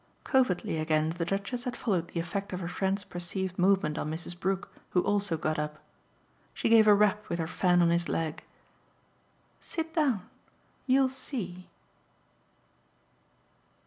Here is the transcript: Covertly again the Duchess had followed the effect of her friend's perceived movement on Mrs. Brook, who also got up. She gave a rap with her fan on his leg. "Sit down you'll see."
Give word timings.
Covertly 0.23 0.79
again 0.79 1.11
the 1.11 1.25
Duchess 1.25 1.65
had 1.65 1.77
followed 1.77 2.07
the 2.07 2.19
effect 2.19 2.53
of 2.53 2.59
her 2.59 2.67
friend's 2.67 3.03
perceived 3.03 3.59
movement 3.59 3.99
on 3.99 4.09
Mrs. 4.09 4.33
Brook, 4.35 4.71
who 4.89 5.03
also 5.03 5.37
got 5.37 5.59
up. 5.59 5.77
She 6.55 6.69
gave 6.69 6.87
a 6.87 6.93
rap 6.95 7.29
with 7.29 7.37
her 7.37 7.45
fan 7.45 7.83
on 7.83 7.91
his 7.91 8.09
leg. 8.09 8.43
"Sit 9.59 9.93
down 9.93 10.27
you'll 10.87 11.07
see." 11.09 11.69